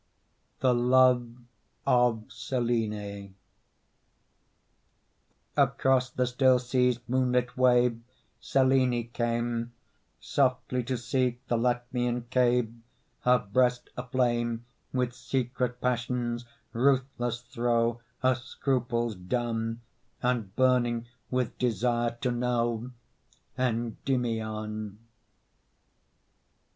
THE 0.61 0.73
LOVE 0.73 1.43
OF 1.85 2.23
SELENE 2.29 3.35
Across 5.55 6.09
the 6.09 6.25
still 6.25 6.57
sea's 6.57 6.97
moonlit 7.07 7.55
wave 7.55 8.01
Selene 8.39 9.09
came 9.11 9.73
Softly 10.19 10.83
to 10.85 10.97
seek 10.97 11.45
the 11.49 11.55
Latmian 11.55 12.23
cave, 12.31 12.73
Her 13.19 13.37
breast 13.37 13.91
aflame 13.95 14.65
With 14.91 15.13
secret 15.13 15.79
passion's 15.79 16.45
ruthless 16.73 17.41
throe, 17.41 18.01
Her 18.23 18.33
scruples 18.33 19.13
done, 19.13 19.81
And 20.23 20.55
burning 20.55 21.05
with 21.29 21.55
desire 21.59 22.17
to 22.21 22.31
know 22.31 22.89
Endymion. 23.55 24.97